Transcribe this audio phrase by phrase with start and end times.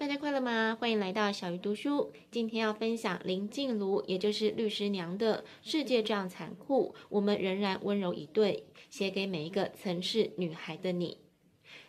[0.00, 0.78] 大家快乐吗？
[0.80, 2.10] 欢迎来到小鱼读书。
[2.30, 11.18] 今天要分享林静茹，也就是律师娘的《世界这样残酷，我们仍然温柔以对》，写给每一个曾是女孩的你。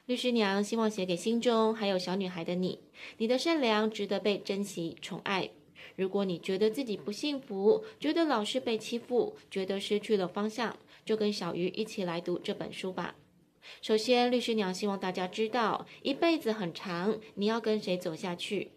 [0.08, 2.80] 律师娘希望写给心中还有小女孩的你，
[3.16, 5.50] 你的善良值得被珍惜宠爱。
[5.96, 10.76] 如果你觉得自己不幸福，觉得老是被欺负，觉得失去了方向，
[11.06, 13.16] 就跟小鱼一起来读这本书吧。
[13.82, 18.72] 首先，律师娘希望大家知道，一辈子很长，你要跟谁走下去？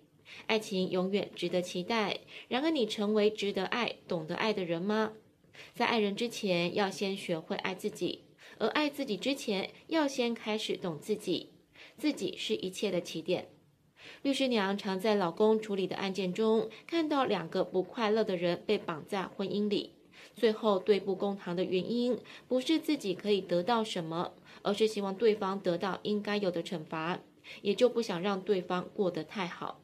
[0.47, 2.21] 爱情永远值得期待。
[2.49, 5.13] 然而，你成为值得爱、懂得爱的人吗？
[5.75, 8.21] 在爱人之前，要先学会爱自己；
[8.59, 11.51] 而爱自己之前，要先开始懂自己。
[11.97, 13.49] 自己是一切的起点。
[14.23, 19.93] 律师娘常在老公处理的案件中，看到两个不快乐的人被绑在婚姻里。
[20.35, 27.21] 最后对簿公堂的原因，不是自己可以得到什么，而是希望对方得到应该有的惩罚，
[27.63, 29.81] 也就不想让对方过得太好。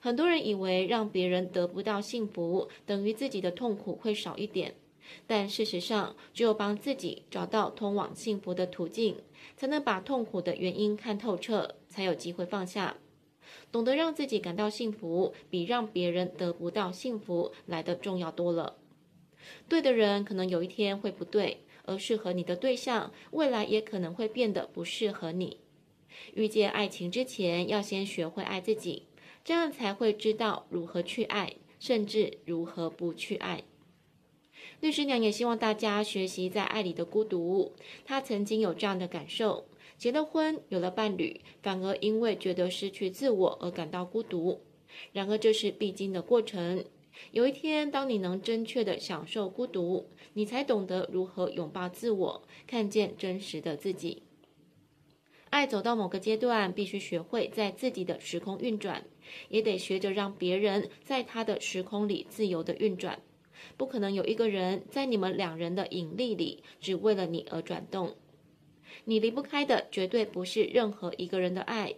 [0.00, 4.74] 很多人以为让别人得不到幸福，等于自己的痛苦会少一点，
[5.26, 9.16] 但事实上，只有帮自己找到通往幸福的途径，
[9.56, 12.96] 才能把痛苦的原因看透彻，才有机会放下。
[13.70, 18.76] 懂得让自己感到幸福，比让别人得不到幸福来得重要多了。
[19.68, 25.58] 对的人可能有一天会不对，而适合你的对象未来也可能会变得不适合你。
[26.34, 29.06] 遇见爱情之前，要先学会爱自己，
[29.44, 33.64] 这样才会知道如何去爱，甚至如何不去爱。
[34.80, 37.74] 律师娘也希望大家学习在爱里的孤独。
[38.04, 39.66] 她曾经有这样的感受：
[39.98, 44.60] 结了婚，有了伴侣，反而因为觉得失去自我而感到孤独。
[45.12, 46.84] 然而这是必经的过程。
[47.30, 54.22] 有一天，当你能真切地享受孤独，你才懂得如何拥抱自我，看见真实的自己。
[55.50, 59.04] 爱走到某个阶段，必须学会在自己的时空运转，
[59.48, 63.20] 也得学着让别人在他的时空里自由地运转。
[63.76, 68.16] 不可能有一个人在你们两人的引力里，只为了你而转动。
[69.04, 71.94] 你离不开的，绝对不是任何一个人的爱。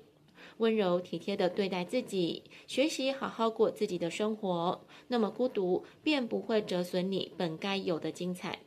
[0.59, 8.61] 温柔体贴地对待自己，学习好好过自己的生活，那么孤独便不会折损你本该有的精彩。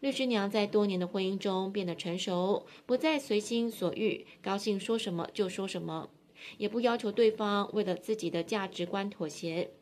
[0.00, 6.08] 律师娘在多年的婚姻中变得成熟，不再随心所欲，高兴说什么就说什么，
[6.56, 9.72] 也不要求对方为了自己的价值观妥协。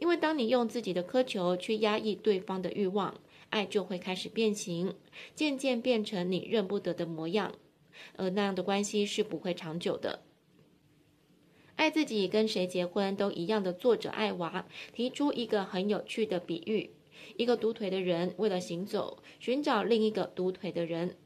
[0.00, 3.20] 因为当你用自己的苛求去压抑对方的欲望，
[3.50, 4.94] 爱就会开始变形，
[5.34, 7.54] 渐渐变成你认不得的模样，
[8.16, 10.22] 而那样的关系是不会长久的。
[11.82, 16.92] 爱自己跟谁结婚都一样的作者艾娃提出一个很有趣的比喻：
[17.36, 21.16] 一个独腿的人为了行走，寻找另一个独腿的人，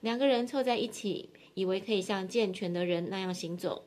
[0.00, 3.86] 两个人凑在一起，以为可以像健全的人那样行走，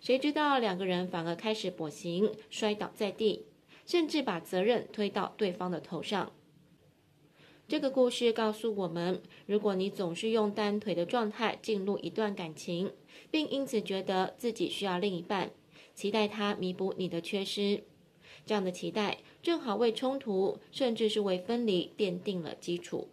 [0.00, 3.44] 谁知道两个人反而开始跛行，摔倒在地，
[3.86, 6.32] 甚至把责任推到对方的头上。
[7.70, 12.90] 这个故事告诉我们，如果你总是用单腿的状态进入一段感情，
[13.30, 15.52] 并因此觉得自己需要另一半，
[15.94, 17.84] 期待他弥补你的缺失，
[18.44, 23.06] 这样的期待正好为冲突，甚至是为分离奠定了基础。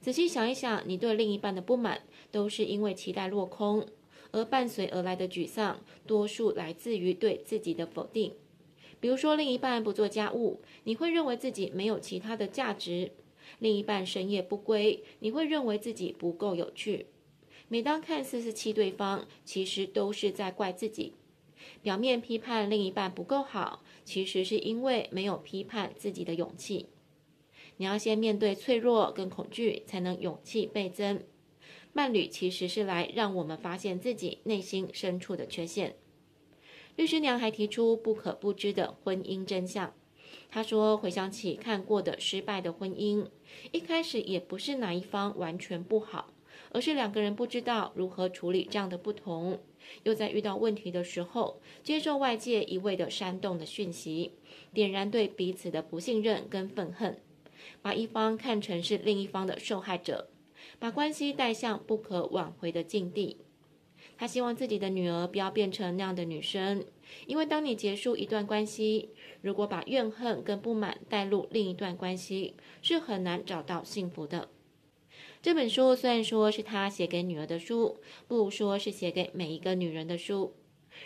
[0.00, 2.00] 仔细想一想，你对另一半的不满，
[2.30, 3.86] 都是因为期待落空，
[4.30, 8.32] 而伴随而来的沮丧，多数来自于对自己的否定。
[9.00, 13.10] 比如说，另一半不做家务，你会认为自己没有其他的价值；
[13.58, 17.06] 另一半深夜不归，你会认为自己不够有趣。
[17.68, 21.14] 每当看似是气对方，其实都是在怪自己。
[21.82, 26.86] 表面批判另一半不够好，其实是因为没有批判自己的勇气。
[27.78, 31.22] 你要先面对脆弱跟恐惧，才能勇气倍增。
[31.92, 35.96] 伴侣其实是来让我们发现自己内心深处的缺陷。
[36.94, 39.92] 律师娘还提出不可不知的婚姻真相。
[40.50, 43.26] 他说，回想起看过的失败的婚姻，
[43.72, 46.32] 一开始也不是哪一方完全不好。
[46.72, 49.60] 而是两个人不知道如何处理这样的不同，
[50.02, 54.32] 又在遇到问题的时候，接受外界一味的煽动的讯息，
[54.72, 57.20] 点燃对彼此的不信任跟愤恨，
[57.80, 60.28] 把一方看成是另一方的受害者，
[60.78, 63.38] 把关系带向不可挽回的境地。
[64.18, 66.84] 他希望自己的女儿不要变成那样的女生，
[67.26, 69.10] 因为当你结束一段关系，
[69.42, 74.48] 如果把怨恨跟不满带入另一段关系，是很难找到幸福的。
[75.42, 80.54] 这本书虽然说是他写给女儿的书，不如说是写给每一个女人的书。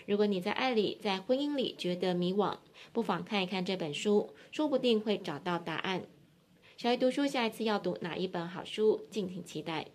[0.06, 2.58] 如果你在爱里、在婚姻里觉得迷惘，
[2.92, 6.04] 不妨看一看这本书，说不定会找到答案。
[6.76, 9.88] 小鱼读书下一次要读哪一本好书，敬请期待。